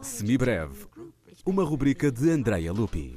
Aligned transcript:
Semibreve, 0.00 0.86
uma 1.44 1.64
rubrica 1.64 2.10
de 2.10 2.30
Andreia 2.30 2.72
Lupi. 2.72 3.16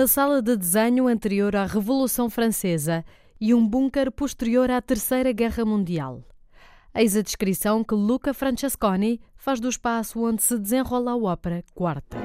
Uma 0.00 0.06
sala 0.06 0.40
de 0.40 0.56
desenho 0.56 1.06
anterior 1.06 1.54
à 1.54 1.66
Revolução 1.66 2.30
Francesa 2.30 3.04
e 3.38 3.52
um 3.52 3.68
bunker 3.68 4.10
posterior 4.10 4.70
à 4.70 4.80
Terceira 4.80 5.30
Guerra 5.30 5.62
Mundial. 5.62 6.24
Eis 6.94 7.14
a 7.18 7.20
descrição 7.20 7.84
que 7.84 7.94
Luca 7.94 8.32
Francesconi 8.32 9.20
faz 9.36 9.60
do 9.60 9.68
espaço 9.68 10.18
onde 10.24 10.42
se 10.42 10.58
desenrola 10.58 11.10
a 11.10 11.16
ópera 11.18 11.62
Quarta. 11.74 12.16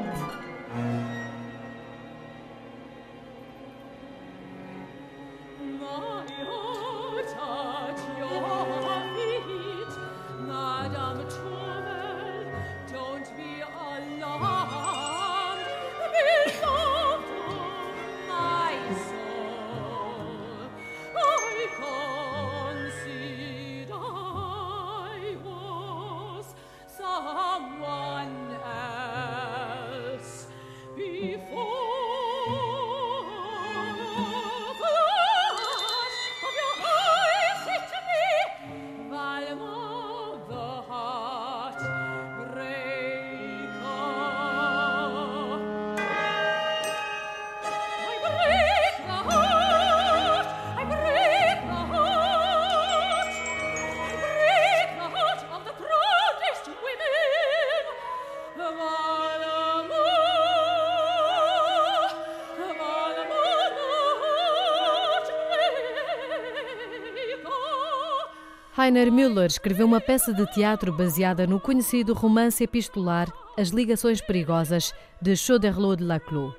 Rainer 68.75 69.09
Müller 69.09 69.45
escreveu 69.45 69.87
uma 69.87 70.01
peça 70.01 70.33
de 70.33 70.45
teatro 70.47 70.91
baseada 70.91 71.47
no 71.47 71.61
conhecido 71.61 72.13
romance 72.13 72.61
epistolar 72.61 73.31
As 73.57 73.69
Ligações 73.69 74.19
Perigosas, 74.19 74.93
de 75.21 75.33
Choderlos 75.37 75.95
de 75.95 76.03
Laclos. 76.03 76.53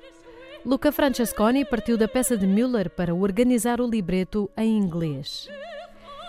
Luca 0.65 0.91
Francesconi 0.91 1.63
partiu 1.63 1.95
da 1.95 2.07
peça 2.07 2.35
de 2.35 2.47
Müller 2.47 2.89
para 2.89 3.13
organizar 3.13 3.79
o 3.79 3.87
libreto 3.87 4.49
em 4.57 4.79
inglês. 4.79 5.47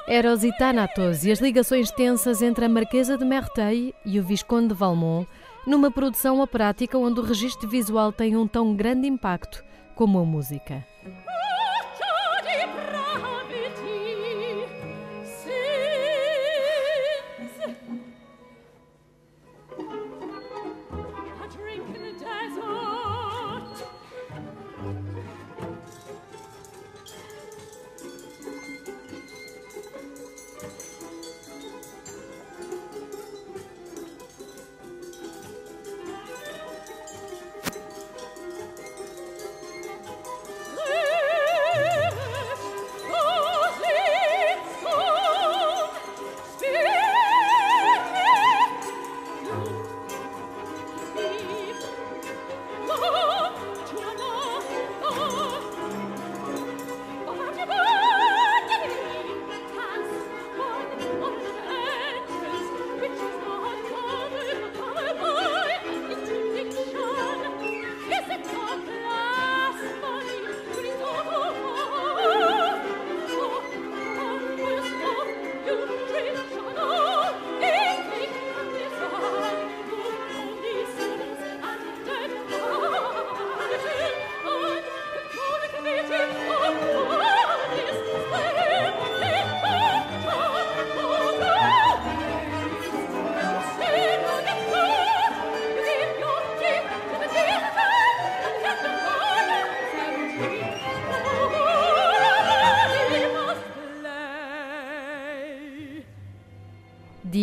Eros 0.06 0.44
e 0.44 0.54
Thanatos 0.58 1.24
e 1.24 1.32
as 1.32 1.40
ligações 1.40 1.90
tensas 1.90 2.42
entre 2.42 2.66
a 2.66 2.68
Marquesa 2.68 3.16
de 3.16 3.24
Merteuil 3.24 3.94
e 4.04 4.20
o 4.20 4.22
Visconde 4.22 4.68
de 4.68 4.74
Valmont, 4.74 5.26
numa 5.66 5.90
produção 5.90 6.42
operática 6.42 6.98
onde 6.98 7.18
o 7.18 7.24
registro 7.24 7.66
visual 7.66 8.12
tem 8.12 8.36
um 8.36 8.46
tão 8.46 8.76
grande 8.76 9.08
impacto 9.08 9.64
como 9.94 10.18
a 10.18 10.24
música. 10.24 10.84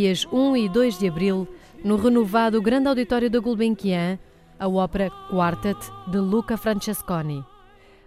Dias 0.05 0.27
1 0.31 0.57
e 0.57 0.69
2 0.69 0.99
de 0.99 1.07
abril, 1.07 1.47
no 1.83 1.95
renovado 1.95 2.61
Grande 2.61 2.87
Auditório 2.87 3.27
da 3.27 3.39
Gulbenkian, 3.39 4.19
a 4.59 4.67
ópera 4.67 5.09
Quartet 5.31 5.79
de 6.07 6.19
Luca 6.19 6.55
Francesconi. 6.57 7.43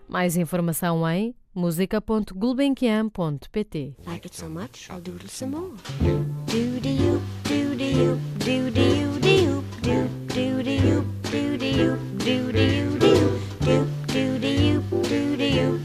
Mais 0.08 0.36
informação 0.36 1.10
em 1.10 1.34
musica.gulbenkian.pt. 1.52 3.96
Like 4.06 4.28
it 4.28 4.36
so 4.36 4.48
much, 4.48 4.88
I'll 4.88 5.00
doodle 5.00 5.28
some 5.28 5.56
more. 5.56 5.72
Do 6.46 6.78
do 6.80 6.88
you, 6.88 7.20
do 7.42 7.74
do 7.76 7.82
you, 7.82 8.16
do 8.38 8.70
do 8.70 8.80
you, 8.80 9.18
do 9.18 9.28
you, 9.28 9.64
do 9.82 10.08
do 10.28 10.62
do 10.62 10.70
you, 10.70 11.04
do 11.24 11.58
do 11.58 11.66
you, 11.66 11.96
do 12.16 12.52
do 12.52 12.62
you, 12.62 12.96
do 13.00 13.28
do 13.66 13.84
do 14.06 14.38
do 14.38 14.46
you, 14.46 14.84
do 15.02 15.36
do 15.36 15.44
you, 15.44 15.80